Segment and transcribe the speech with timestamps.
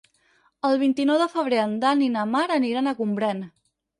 [0.69, 3.45] El vint-i-nou de febrer en Dan i na Mar aniran a Gombrèn.